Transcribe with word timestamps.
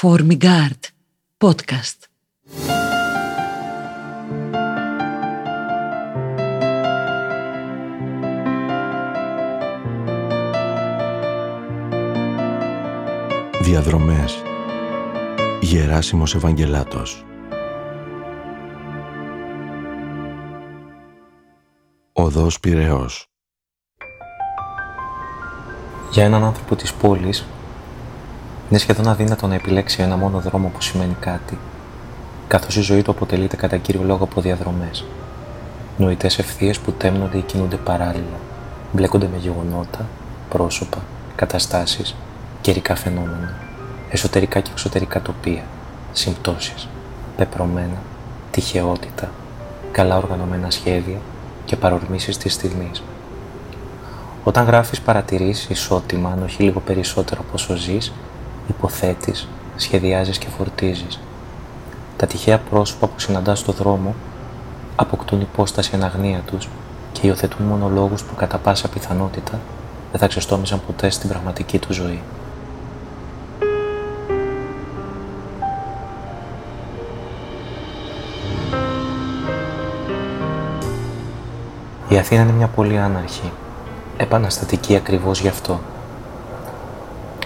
Formigard 0.00 0.82
Podcast. 1.38 1.98
Διαδρομές. 13.62 14.42
Γεράσιμος 15.60 16.34
Ευαγγελάτος. 16.34 17.24
Οδός 22.12 22.60
Πυραιός 22.60 23.26
Για 26.10 26.24
έναν 26.24 26.44
άνθρωπο 26.44 26.76
της 26.76 26.92
πόλης 26.92 27.46
είναι 28.70 28.78
σχεδόν 28.78 29.08
αδύνατο 29.08 29.46
να 29.46 29.54
επιλέξει 29.54 30.02
ένα 30.02 30.16
μόνο 30.16 30.40
δρόμο 30.40 30.68
που 30.68 30.80
σημαίνει 30.80 31.16
κάτι, 31.20 31.58
καθώς 32.48 32.76
η 32.76 32.80
ζωή 32.80 33.02
του 33.02 33.10
αποτελείται 33.10 33.56
κατά 33.56 33.76
κύριο 33.76 34.02
λόγο 34.02 34.24
από 34.24 34.40
διαδρομές. 34.40 35.04
Νοητές 35.96 36.38
ευθείες 36.38 36.78
που 36.78 36.92
τέμνονται 36.92 37.38
ή 37.38 37.40
κινούνται 37.40 37.76
παράλληλα, 37.76 38.38
μπλέκονται 38.92 39.28
με 39.32 39.38
γεγονότα, 39.38 40.06
πρόσωπα, 40.48 40.98
καταστάσεις, 41.36 42.14
καιρικά 42.60 42.94
φαινόμενα, 42.94 43.54
εσωτερικά 44.10 44.60
και 44.60 44.70
εξωτερικά 44.72 45.22
τοπία, 45.22 45.62
συμπτώσεις, 46.12 46.88
πεπρωμένα, 47.36 48.02
τυχεότητα, 48.50 49.30
καλά 49.92 50.16
οργανωμένα 50.16 50.70
σχέδια 50.70 51.18
και 51.64 51.76
παρορμήσεις 51.76 52.36
της 52.36 52.52
στιγμής. 52.52 53.02
Όταν 54.44 54.64
γράφεις 54.64 55.00
παρατηρήσεις 55.00 55.68
ισότιμα, 55.68 56.30
αν 56.30 56.42
όχι 56.42 56.62
λίγο 56.62 56.80
περισσότερο 56.80 57.40
από 57.40 57.50
όσο 57.54 57.74
ζεις, 57.74 58.12
υποθέτεις, 58.68 59.48
σχεδιάζεις 59.76 60.38
και 60.38 60.46
φορτίζεις. 60.58 61.20
Τα 62.16 62.26
τυχαία 62.26 62.58
πρόσωπα 62.58 63.06
που 63.06 63.20
συναντάς 63.20 63.58
στο 63.58 63.72
δρόμο 63.72 64.14
αποκτούν 64.96 65.40
υπόσταση 65.40 65.90
αναγνία 65.94 66.42
τους 66.46 66.68
και 67.12 67.26
υιοθετούν 67.26 67.66
μονολόγους 67.66 68.22
που 68.22 68.34
κατά 68.34 68.58
πάσα 68.58 68.88
πιθανότητα 68.88 69.60
δεν 70.10 70.20
θα 70.20 70.26
ξεστόμιζαν 70.26 70.80
ποτέ 70.86 71.10
στην 71.10 71.28
πραγματική 71.28 71.78
τους 71.78 71.96
ζωή. 71.96 72.22
Η 82.08 82.18
Αθήνα 82.18 82.42
είναι 82.42 82.52
μια 82.52 82.66
πολύ 82.66 82.98
άναρχη, 82.98 83.52
επαναστατική 84.16 84.96
ακριβώς 84.96 85.40
γι' 85.40 85.48
αυτό. 85.48 85.80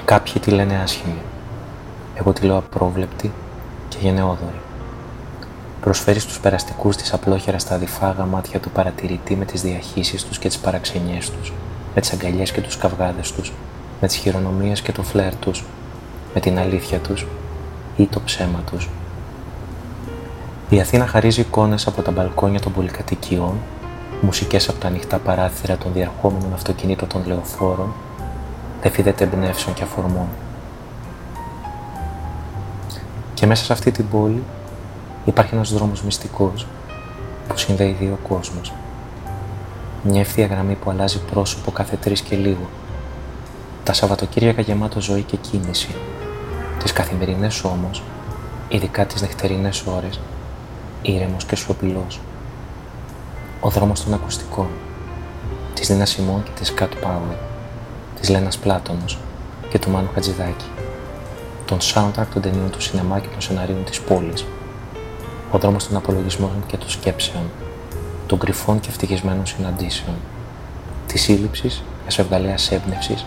Κάποιοι 0.09 0.41
τη 0.41 0.51
λένε 0.51 0.81
άσχημη. 0.83 1.23
Εγώ 2.15 2.33
τη 2.33 2.47
λέω 2.47 2.57
απρόβλεπτη 2.57 3.33
και 3.89 3.97
γενναιόδορη. 4.01 4.61
Προσφέρεις 5.81 6.23
στους 6.23 6.41
περαστικούς 6.41 6.97
της 6.97 7.13
απλόχερα 7.13 7.59
στα 7.59 7.75
αδιφάγα 7.75 8.25
μάτια 8.25 8.61
του 8.61 8.71
παρατηρητή 8.71 9.37
με 9.37 9.45
τις 9.45 9.63
διαχύσεις 9.63 10.25
τους 10.25 10.39
και 10.39 10.49
τις 10.49 10.59
παραξενιές 10.59 11.31
τους, 11.31 11.53
με 11.95 12.01
τις 12.01 12.13
αγκαλιές 12.13 12.53
και 12.53 12.61
τους 12.61 12.77
καυγάδες 12.77 13.33
τους, 13.33 13.53
με 14.01 14.07
τις 14.07 14.17
χειρονομίες 14.17 14.81
και 14.81 14.93
το 14.93 15.03
φλερ 15.03 15.37
τους, 15.37 15.65
με 16.35 16.41
την 16.41 16.59
αλήθεια 16.59 16.99
τους 16.99 17.27
ή 17.97 18.07
το 18.07 18.21
ψέμα 18.25 18.61
τους. 18.71 18.89
Η 20.69 20.81
Αθήνα 20.81 21.07
χαρίζει 21.07 21.41
εικόνες 21.41 21.87
από 21.87 22.03
τα 22.03 22.11
μπαλκόνια 22.11 22.61
των 22.61 22.73
πολυκατοικιών, 22.73 23.55
μουσικές 24.21 24.69
από 24.69 24.79
τα 24.79 24.87
ανοιχτά 24.87 25.19
παράθυρα 25.19 25.77
των 25.77 25.93
διαρχόμενων 25.93 26.53
αυτοκινήτων 26.53 27.09
των 27.09 27.23
λεωφόρων 27.27 27.93
δεν 28.83 28.93
φύδεται 28.93 29.25
εμπνεύσεων 29.25 29.75
και 29.75 29.83
αφορμών. 29.83 30.27
Και 33.35 33.47
μέσα 33.47 33.65
σε 33.65 33.73
αυτή 33.73 33.91
την 33.91 34.09
πόλη 34.09 34.43
υπάρχει 35.25 35.55
ένας 35.55 35.73
δρόμος 35.73 36.03
μυστικός 36.03 36.67
που 37.49 37.57
συνδέει 37.59 37.97
δύο 38.01 38.19
κόσμους. 38.29 38.73
Μια 40.03 40.21
ευθεία 40.21 40.47
γραμμή 40.47 40.75
που 40.75 40.91
αλλάζει 40.91 41.21
πρόσωπο 41.21 41.71
κάθε 41.71 41.97
τρεις 41.97 42.21
και 42.21 42.37
λίγο. 42.37 42.69
Τα 43.85 43.93
Σαββατοκύριακα 43.93 44.63
γεμάτο 44.63 45.01
ζωή 45.01 45.23
και 45.23 45.37
κίνηση. 45.37 45.95
Τις 46.79 46.93
καθημερινές 46.93 47.65
όμως, 47.65 48.03
ειδικά 48.69 49.07
τις 49.07 49.23
νυχτερινές 49.23 49.85
ώρες, 49.87 50.21
ήρεμος 51.03 51.45
και 51.45 51.57
σιωπηλός. 51.57 52.21
Ο 53.61 53.69
δρόμος 53.69 54.05
των 54.05 54.15
ακουστικών, 54.15 54.69
της 55.75 55.89
Νίνα 55.89 56.05
Σιμών 56.05 56.43
και 56.43 56.51
της 56.55 56.75
Κατ 56.75 56.93
Power 57.03 57.48
της 58.21 58.29
Λένας 58.29 58.59
Πλάτωνος 58.59 59.19
και 59.69 59.79
του 59.79 59.91
Μάνου 59.91 60.09
Χατζηδάκη, 60.15 60.65
τον 61.65 61.79
soundtrack 61.81 62.27
των 62.33 62.43
ταινίων 62.43 62.71
του 62.71 62.81
σινεμά 62.81 63.19
και 63.19 63.29
των 63.29 63.41
σεναρίων 63.41 63.85
της 63.85 64.01
πόλης, 64.01 64.45
ο 65.51 65.59
δρόμος 65.59 65.89
των 65.89 65.97
απολογισμών 65.97 66.65
και 66.67 66.77
των 66.77 66.91
σκέψεων, 66.91 67.43
των 68.27 68.39
κρυφών 68.39 68.81
και 68.81 68.89
ευτυχισμένων 68.89 69.47
συναντήσεων, 69.47 70.17
της 71.07 71.23
σύλληψης, 71.23 71.83
της 72.07 72.19
ευγαλέας 72.19 72.71
έμπνευσης 72.73 73.25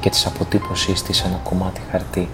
και 0.00 0.10
της 0.10 0.26
αποτύπωσής 0.26 1.02
της 1.02 1.16
σε 1.16 1.26
ένα 1.26 1.40
κομμάτι 1.42 1.80
χαρτί. 1.90 2.28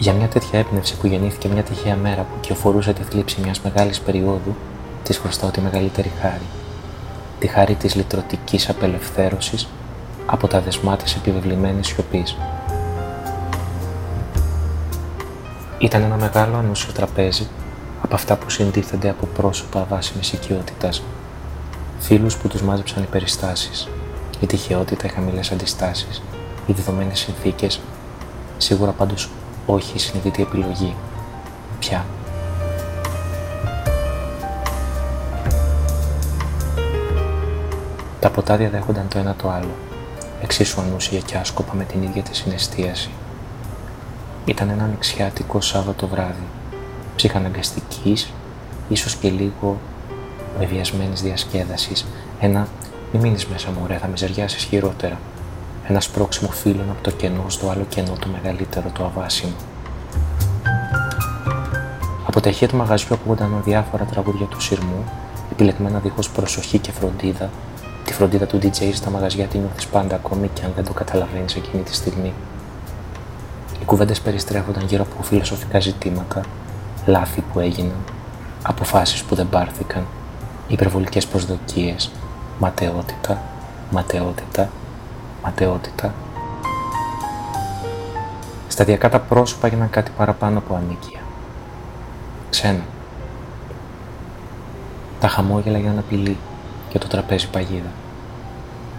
Για 0.00 0.12
μια 0.12 0.28
τέτοια 0.28 0.58
έμπνευση 0.58 0.96
που 0.96 1.06
γεννήθηκε 1.06 1.48
μια 1.48 1.62
τυχαία 1.62 1.96
μέρα 1.96 2.22
που 2.22 2.40
κυοφορούσε 2.40 2.92
τη 2.92 3.02
θλίψη 3.02 3.40
μιας 3.40 3.60
μεγάλης 3.60 4.00
περίοδου, 4.00 4.56
της 5.02 5.18
χρωστάω 5.18 5.50
τη 5.50 5.60
μεγαλύτερη 5.60 6.12
χάρη. 6.20 6.46
Τη 7.38 7.46
χάρη 7.46 7.74
της 7.74 7.94
λυτρωτικής 7.94 8.68
απελευθέρωσης 8.68 9.68
από 10.26 10.48
τα 10.48 10.60
δεσμά 10.60 10.96
της 10.96 11.14
επιβεβλημένης 11.14 11.86
σιωπής. 11.86 12.36
Ήταν 15.78 16.02
ένα 16.02 16.16
μεγάλο 16.16 16.56
ανούσιο 16.56 16.92
τραπέζι 16.92 17.48
από 18.02 18.14
αυτά 18.14 18.36
που 18.36 18.50
συντίθενται 18.50 19.08
από 19.08 19.26
πρόσωπα 19.26 19.86
βάσιμη 19.90 20.22
οικειότητας. 20.32 21.02
Φίλους 21.98 22.36
που 22.36 22.48
τους 22.48 22.62
μάζεψαν 22.62 23.02
οι 23.02 23.06
περιστάσεις, 23.06 23.88
η 24.40 24.46
τυχαιότητα, 24.46 25.06
οι 25.06 25.10
χαμηλές 25.10 25.52
αντιστάσεις, 25.52 26.22
οι 26.66 26.72
δεδομένε 26.72 27.14
συνθήκες, 27.14 27.80
σίγουρα 28.58 28.90
πάντως 28.90 29.30
όχι 29.72 29.96
η 29.96 29.98
συνειδητή 29.98 30.42
επιλογή. 30.42 30.94
Πια. 31.78 32.06
Τα 38.20 38.30
ποτά 38.30 38.56
διαδέχονταν 38.56 39.08
το 39.08 39.18
ένα 39.18 39.34
το 39.34 39.50
άλλο, 39.50 39.74
εξίσου 40.42 40.80
ανούσια 40.80 41.20
και 41.20 41.36
άσκοπα 41.36 41.74
με 41.74 41.84
την 41.84 42.02
ίδια 42.02 42.22
τη 42.22 42.36
συναισθίαση. 42.36 43.10
Ήταν 44.44 44.68
ένα 44.68 44.84
ανοιξιάτικο 44.84 45.60
Σάββατο 45.60 46.06
βράδυ, 46.06 46.46
ψυχαναγκαστικής, 47.16 48.32
ίσως 48.88 49.16
και 49.16 49.30
λίγο 49.30 49.78
βεβαιασμένης 50.58 51.22
διασκέδασης, 51.22 52.06
ένα 52.40 52.68
«μη 53.12 53.20
μείνεις 53.20 53.46
μέσα 53.46 53.70
μωρέ, 53.70 53.98
θα 53.98 54.06
μιζεριάσεις 54.06 54.64
χειρότερα», 54.64 55.18
ένας 55.90 56.04
σπρώξιμο 56.04 56.50
φύλλον 56.50 56.90
από 56.90 57.02
το 57.02 57.10
κενό 57.10 57.44
στο 57.48 57.70
άλλο 57.70 57.86
κενό 57.88 58.12
το 58.20 58.28
μεγαλύτερο, 58.32 58.90
το 58.92 59.04
αβάσιμο. 59.04 59.52
Από 62.26 62.40
τα 62.40 62.48
ηχεία 62.48 62.68
του 62.68 62.76
μαγαζιού 62.76 63.14
ακούγονταν 63.14 63.60
διάφορα 63.64 64.04
τραγούδια 64.04 64.46
του 64.46 64.60
σειρμού, 64.60 65.04
επιλεγμένα 65.52 65.98
δίχως 65.98 66.30
προσοχή 66.30 66.78
και 66.78 66.92
φροντίδα. 66.92 67.50
Τη 68.04 68.12
φροντίδα 68.12 68.46
του 68.46 68.58
DJ 68.62 68.90
στα 68.92 69.10
μαγαζιά 69.10 69.46
την 69.46 69.60
νιώθεις 69.60 69.86
πάντα 69.86 70.14
ακόμη 70.14 70.50
και 70.54 70.64
αν 70.64 70.72
δεν 70.76 70.84
το 70.84 70.92
καταλαβαίνεις 70.92 71.54
εκείνη 71.54 71.82
τη 71.82 71.94
στιγμή. 71.94 72.32
Οι 73.80 73.84
κουβέντες 73.84 74.20
περιστρέφονταν 74.20 74.84
γύρω 74.86 75.02
από 75.02 75.22
φιλοσοφικά 75.22 75.80
ζητήματα, 75.80 76.40
λάθη 77.06 77.44
που 77.52 77.60
έγιναν, 77.60 78.04
αποφάσεις 78.62 79.22
που 79.22 79.34
δεν 79.34 79.48
πάρθηκαν, 79.48 80.06
υπερβολικές 80.68 81.26
προσδοκίες, 81.26 82.10
ματαιότητα, 82.58 83.42
ματαιότητα, 83.90 84.68
ματαιότητα. 85.42 86.14
Σταδιακά 88.68 89.08
τα 89.08 89.20
πρόσωπα 89.20 89.66
έγιναν 89.66 89.90
κάτι 89.90 90.10
παραπάνω 90.16 90.58
από 90.58 90.74
ανίκεια. 90.74 91.20
Ξένα. 92.50 92.82
Τα 95.20 95.28
χαμόγελα 95.28 95.78
για 95.78 95.92
να 95.92 96.00
απειλή 96.00 96.36
και 96.88 96.98
το 96.98 97.06
τραπέζι 97.06 97.48
παγίδα. 97.48 97.90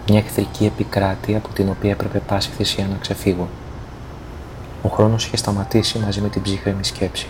Μια 0.08 0.18
εχθρική 0.18 0.64
επικράτεια 0.64 1.36
από 1.36 1.48
την 1.48 1.68
οποία 1.68 1.90
έπρεπε 1.90 2.18
πάση 2.18 2.50
θυσία 2.50 2.86
να 2.86 2.96
ξεφύγω. 3.00 3.48
Ο 4.82 4.88
χρόνος 4.88 5.26
είχε 5.26 5.36
σταματήσει 5.36 5.98
μαζί 5.98 6.20
με 6.20 6.28
την 6.28 6.42
ψύχρεμη 6.42 6.84
σκέψη. 6.84 7.26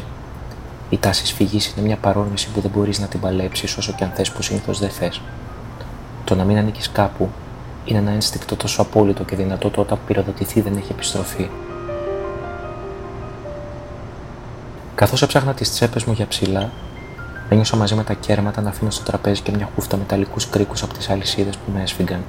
Η 0.91 0.99
τάση 0.99 1.35
φυγή 1.35 1.61
είναι 1.76 1.87
μια 1.87 1.97
παρόρμηση 1.97 2.49
που 2.49 2.61
δεν 2.61 2.70
μπορείς 2.75 2.99
να 2.99 3.06
την 3.06 3.20
παλέψεις 3.20 3.76
όσο 3.76 3.93
και 3.93 4.05
αν 4.05 4.11
θες 4.15 4.32
που 4.32 4.43
συνήθως 4.43 4.79
δεν 4.79 4.91
θες. 4.91 5.20
Το 6.25 6.35
να 6.35 6.44
μην 6.44 6.56
ανήκεις 6.56 6.91
κάπου 6.91 7.29
είναι 7.84 7.99
ένα 7.99 8.11
ένστικτο 8.11 8.56
τόσο 8.56 8.82
απόλυτο 8.82 9.25
και 9.25 9.37
δυνατό 9.37 9.70
το 9.70 9.81
όταν 9.81 9.99
πυροδοτηθεί 10.06 10.61
δεν 10.61 10.76
έχει 10.76 10.93
επιστροφή. 10.93 11.49
Καθώς 14.94 15.23
έψαχνα 15.23 15.55
τις 15.55 15.70
τσέπες 15.70 16.05
μου 16.05 16.12
για 16.12 16.26
ψηλά, 16.26 16.70
Ένιωσα 17.49 17.76
μαζί 17.76 17.94
με 17.94 18.05
τα 18.05 18.14
κέρματα 18.14 18.61
να 18.61 18.69
αφήνω 18.69 18.90
στο 18.90 19.05
τραπέζι 19.05 19.40
και 19.40 19.52
μια 19.52 19.69
χούφτα 19.75 19.96
μεταλλικούς 19.96 20.49
κρίκους 20.49 20.82
από 20.82 20.94
τις 20.94 21.11
αλυσίδες 21.11 21.56
που 21.56 21.73
με 21.75 21.82
έσφυγαν. 21.82 22.25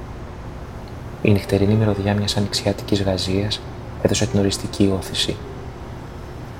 Η 1.22 1.30
νυχτερινή 1.30 1.74
μυρωδιά 1.74 2.14
μιας 2.14 2.36
ανοιξιάτικης 2.36 3.02
γαζίας 3.02 3.60
έδωσε 4.02 4.26
την 4.26 4.38
οριστική 4.38 4.92
όθηση. 4.98 5.36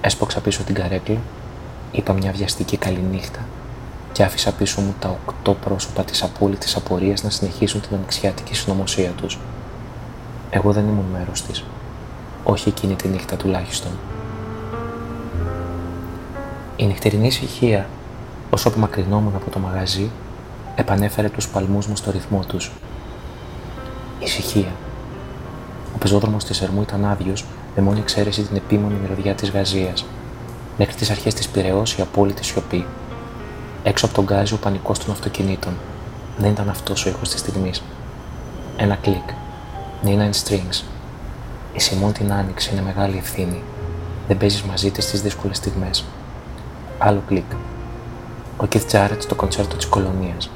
Έσποξα 0.00 0.40
πίσω 0.40 0.62
την 0.62 0.74
καρέκλα, 0.74 1.18
είπα 1.92 2.12
μια 2.12 2.32
βιαστική 2.32 2.76
καληνύχτα 2.76 3.40
και 4.14 4.22
άφησα 4.22 4.52
πίσω 4.52 4.80
μου 4.80 4.94
τα 4.98 5.08
οκτώ 5.08 5.54
πρόσωπα 5.54 6.04
της 6.04 6.22
απόλυτης 6.22 6.76
απορίας 6.76 7.22
να 7.22 7.30
συνεχίσουν 7.30 7.80
την 7.80 7.96
ανοιξιάτικη 7.96 8.54
συνωμοσία 8.54 9.10
τους. 9.10 9.38
Εγώ 10.50 10.72
δεν 10.72 10.88
ήμουν 10.88 11.04
μέρος 11.12 11.42
της. 11.42 11.64
Όχι 12.44 12.68
εκείνη 12.68 12.94
τη 12.94 13.08
νύχτα 13.08 13.36
τουλάχιστον. 13.36 13.90
Η 16.76 16.86
νυχτερινή 16.86 17.26
ησυχία, 17.26 17.86
όσο 18.50 18.68
απομακρυνόμουν 18.68 19.34
από 19.34 19.50
το 19.50 19.58
μαγαζί, 19.58 20.10
επανέφερε 20.74 21.28
τους 21.28 21.48
παλμούς 21.48 21.86
μου 21.86 21.96
στο 21.96 22.10
ρυθμό 22.10 22.44
τους. 22.48 22.72
Ησυχία. 24.18 24.72
Ο 25.94 25.98
πεζόδρομος 25.98 26.44
της 26.44 26.62
Ερμού 26.62 26.82
ήταν 26.82 27.04
άδειος, 27.04 27.44
με 27.76 27.82
μόνη 27.82 27.98
εξαίρεση 27.98 28.42
την 28.42 28.56
επίμονη 28.56 28.94
μυρωδιά 29.02 29.34
της 29.34 29.50
γαζίας. 29.50 30.04
Μέχρι 30.78 30.94
τις 30.94 31.10
αρχές 31.10 31.34
της 31.34 31.48
Πυραιός 31.48 31.94
η 31.94 32.02
απόλυτη 32.02 32.44
σιωπή. 32.44 32.86
Έξω 33.86 34.06
από 34.06 34.14
τον 34.14 34.24
γκάζι 34.24 34.54
ο 34.54 34.56
πανικός 34.56 34.98
των 34.98 35.10
αυτοκινήτων. 35.10 35.72
Δεν 36.36 36.50
ήταν 36.50 36.68
αυτός 36.68 37.06
ο 37.06 37.08
ήχος 37.08 37.28
της 37.28 37.40
στιγμής. 37.40 37.82
Ένα 38.76 38.94
κλικ. 38.94 39.28
Nina 40.04 40.30
and 40.30 40.34
Strings. 40.44 40.84
Η 41.72 41.80
Σιμών 41.80 42.12
την 42.12 42.32
άνοιξε 42.32 42.70
είναι 42.72 42.82
μεγάλη 42.82 43.16
ευθύνη. 43.16 43.62
Δεν 44.28 44.36
παίζεις 44.36 44.62
μαζί 44.62 44.90
της 44.90 45.04
στις 45.04 45.22
δύσκολες 45.22 45.56
στιγμές. 45.56 46.04
Άλλο 46.98 47.22
κλικ. 47.26 47.52
Ο 48.56 48.66
Keith 48.72 48.90
Jarrett 48.90 49.18
στο 49.18 49.34
κονσέρτο 49.34 49.76
της 49.76 49.86
κολονίας. 49.86 50.50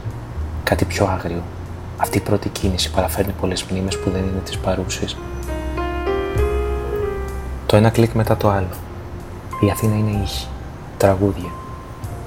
Κάτι 0.64 0.84
πιο 0.84 1.06
άγριο. 1.06 1.42
Αυτή 1.96 2.18
η 2.18 2.20
πρώτη 2.20 2.48
κίνηση 2.48 2.90
παραφέρνει 2.90 3.32
πολλές 3.40 3.64
μνήμες 3.64 3.98
που 3.98 4.10
δεν 4.10 4.20
είναι 4.22 4.42
της 4.44 4.58
παρούσης. 4.58 5.16
Το 7.66 7.76
ένα 7.76 7.90
κλικ 7.90 8.12
μετά 8.12 8.36
το 8.36 8.48
άλλο. 8.50 8.68
Η 9.60 9.70
Αθήνα 9.70 9.96
είναι 9.96 10.22
ήχη, 10.22 10.46
τραγούδια, 10.96 11.50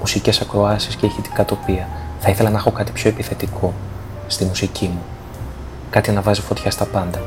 μουσικές 0.02 0.42
ακροάσεις 0.42 0.96
και 0.96 1.06
ηχητικά 1.06 1.46
τοπία. 1.46 1.88
Θα 2.20 2.30
ήθελα 2.30 2.50
να 2.50 2.58
έχω 2.58 2.72
κάτι 2.72 2.92
πιο 2.92 3.10
επιθετικό 3.10 3.74
στη 4.28 4.46
μουσική 4.46 4.86
μου. 4.86 5.02
Κάτι 5.90 6.12
να 6.12 6.22
βάζει 6.22 6.42
φωτιά 6.42 6.72
στα 6.72 6.86
πάντα. 6.86 7.22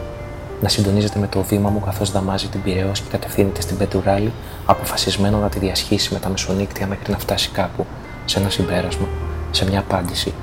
Να 0.60 0.68
συντονίζεται 0.68 1.18
με 1.18 1.26
το 1.26 1.42
βήμα 1.42 1.70
μου 1.70 1.80
καθώς 1.80 2.10
δαμάζει 2.10 2.46
την 2.46 2.62
πυρεός 2.62 3.00
και 3.00 3.08
κατευθύνεται 3.10 3.60
στην 3.60 3.76
πετουράλη, 3.76 4.32
αποφασισμένο 4.66 5.38
να 5.38 5.48
τη 5.48 5.58
διασχίσει 5.58 6.12
με 6.12 6.18
τα 6.18 6.28
μεσονύκτια 6.28 6.86
μέχρι 6.86 7.10
να 7.12 7.18
φτάσει 7.18 7.50
κάπου, 7.50 7.86
σε 8.24 8.38
ένα 8.38 8.50
συμπέρασμα, 8.50 9.06
σε 9.50 9.64
μια 9.64 9.78
απάντηση. 9.78 10.34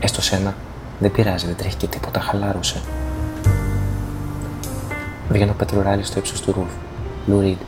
Έστω 0.00 0.22
σε 0.22 0.36
ένα, 0.36 0.54
δεν 0.98 1.10
πειράζει, 1.10 1.46
δεν 1.46 1.56
τρέχει 1.56 1.76
και 1.76 1.86
τίποτα, 1.86 2.20
χαλάρωσε. 2.20 2.80
Βγαίνω 5.28 5.52
πετρουράλι 5.52 6.04
στο 6.04 6.18
ύψος 6.18 6.40
του 6.40 6.52
ρούφ. 6.52 6.70
Lou 7.28 7.42
Reed. 7.42 7.58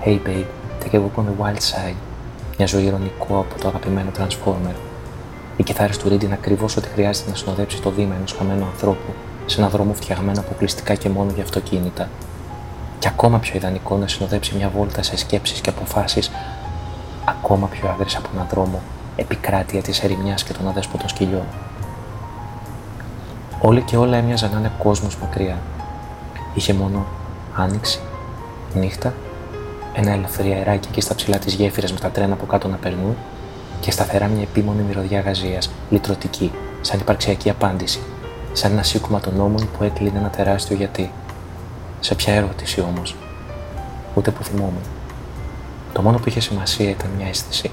Hey 0.00 0.16
babe, 0.16 0.46
take 0.80 0.94
a 0.94 1.00
walk 1.00 1.18
on 1.18 1.26
the 1.26 1.32
wild 1.32 1.60
side. 1.60 2.11
Μια 2.58 2.66
ζωή 2.66 2.84
ηρωνικό 2.84 3.38
από 3.38 3.60
το 3.60 3.68
αγαπημένο 3.68 4.10
Transformer. 4.18 4.74
Οι 5.56 5.62
κιθάρες 5.62 5.98
του 5.98 6.08
Reed 6.08 6.22
είναι 6.22 6.34
ακριβώς 6.34 6.76
ό,τι 6.76 6.88
χρειάζεται 6.88 7.30
να 7.30 7.36
συνοδέψει 7.36 7.80
το 7.80 7.90
βήμα 7.90 8.14
ενός 8.14 8.32
χαμένου 8.38 8.64
ανθρώπου 8.64 9.12
σε 9.46 9.60
ένα 9.60 9.68
δρόμο 9.68 9.94
φτιαγμένο 9.94 10.40
αποκλειστικά 10.40 10.94
και 10.94 11.08
μόνο 11.08 11.30
για 11.34 11.42
αυτοκίνητα. 11.42 12.08
Και 12.98 13.08
ακόμα 13.08 13.38
πιο 13.38 13.52
ιδανικό 13.56 13.96
να 13.96 14.08
συνοδέψει 14.08 14.54
μια 14.56 14.68
βόλτα 14.68 15.02
σε 15.02 15.16
σκέψεις 15.16 15.60
και 15.60 15.70
αποφάσεις 15.70 16.30
ακόμα 17.24 17.66
πιο 17.66 17.88
άγριες 17.88 18.16
από 18.16 18.28
έναν 18.34 18.46
δρόμο, 18.50 18.80
επικράτεια 19.16 19.82
της 19.82 20.02
ερημιάς 20.02 20.44
και 20.44 20.52
των 20.52 20.68
αδέσποτων 20.68 21.08
σκυλιών. 21.08 21.46
Όλοι 23.60 23.82
και 23.82 23.96
όλα 23.96 24.16
έμοιαζαν 24.16 24.50
να 24.52 24.58
είναι 24.58 24.72
κόσμος 24.78 25.16
μακριά. 25.16 25.58
Είχε 26.54 26.72
μόνο 26.72 27.06
άνοιξη, 27.56 28.00
νύχτα, 28.74 29.14
ένα 29.94 30.10
ελευθερία 30.12 30.56
αεράκι 30.56 30.88
εκεί 30.90 31.00
στα 31.00 31.14
ψηλά 31.14 31.38
της 31.38 31.54
γέφυρας 31.54 31.92
με 31.92 31.98
τα 31.98 32.10
τρένα 32.10 32.32
από 32.32 32.46
κάτω 32.46 32.68
να 32.68 32.76
περνούν 32.76 33.16
και 33.80 33.90
σταθερά 33.90 34.26
μια 34.26 34.42
επίμονη 34.42 34.82
μυρωδιά 34.82 35.20
γαζίας, 35.20 35.70
λυτρωτική, 35.90 36.52
σαν 36.80 37.00
υπαρξιακή 37.00 37.50
απάντηση, 37.50 38.00
σαν 38.52 38.72
ένα 38.72 38.82
σήκωμα 38.82 39.20
των 39.20 39.36
νόμων 39.36 39.68
που 39.78 39.84
έκλεινε 39.84 40.18
ένα 40.18 40.30
τεράστιο 40.30 40.76
γιατί. 40.76 41.12
Σε 42.00 42.14
ποια 42.14 42.34
ερώτηση 42.34 42.80
όμως, 42.80 43.16
ούτε 44.14 44.30
που 44.30 44.44
θυμόμουν. 44.44 44.82
Το 45.92 46.02
μόνο 46.02 46.18
που 46.18 46.28
είχε 46.28 46.40
σημασία 46.40 46.90
ήταν 46.90 47.10
μια 47.16 47.28
αίσθηση, 47.28 47.70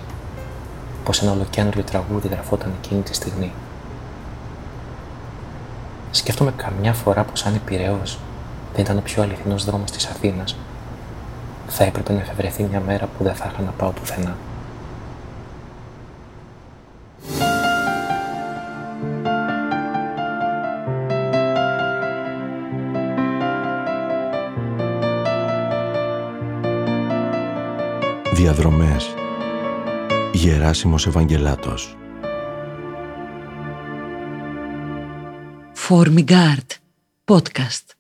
πως 1.04 1.22
ένα 1.22 1.32
ολοκένουργιο 1.32 1.84
τραγούδι 1.84 2.28
γραφόταν 2.28 2.74
εκείνη 2.84 3.02
τη 3.02 3.14
στιγμή. 3.14 3.52
Σκέφτομαι 6.12 6.54
καμιά 6.56 6.94
φορά 6.94 7.24
πως 7.24 7.46
αν 7.46 7.56
η 7.56 7.62
Πυραιός 7.66 8.20
δεν 8.74 8.84
ήταν 8.84 8.98
ο 8.98 9.02
πιο 9.02 9.24
αληθινός 9.24 9.66
δρόμος 9.66 9.92
της 9.92 10.06
Αθήνας, 10.06 10.56
θα 11.70 11.84
έπρεπε 11.84 12.14
να 12.14 12.20
εφευρεθεί 12.20 12.64
μια 12.64 12.80
μέρα 12.80 13.06
που 13.06 13.24
δεν 13.24 13.36
θα 13.36 13.52
είχα 13.54 13.62
να 13.62 13.72
πάω 13.72 13.92
πουθενά. 13.92 14.38
Διαδρομές. 28.34 29.14
Γεράσιμος 30.34 31.08
Ευαγγελάτος. 31.08 31.98
Formigard 35.90 36.70
Podcast 37.26 37.99